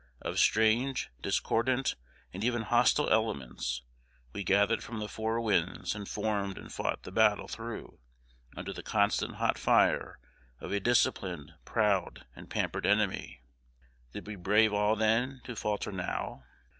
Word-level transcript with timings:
Of 0.19 0.39
strange, 0.39 1.11
discordant, 1.21 1.93
and 2.33 2.43
even 2.43 2.63
hostile 2.63 3.07
elements, 3.11 3.83
we 4.33 4.43
gathered 4.43 4.83
from 4.83 4.97
the 4.97 5.07
four 5.07 5.39
winds, 5.39 5.93
and 5.93 6.09
formed 6.09 6.57
and 6.57 6.73
fought 6.73 7.03
the 7.03 7.11
battle 7.11 7.47
through, 7.47 7.99
under 8.57 8.73
the 8.73 8.81
constant 8.81 9.35
hot 9.35 9.59
fire 9.59 10.17
of 10.59 10.71
a 10.71 10.79
disciplined, 10.79 11.53
proud, 11.65 12.25
and 12.35 12.49
pampered 12.49 12.87
enemy. 12.87 13.41
Did 14.11 14.25
we 14.25 14.35
brave 14.37 14.73
all 14.73 14.95
then 14.95 15.39
to 15.43 15.55
falter 15.55 15.91
now? 15.91 16.45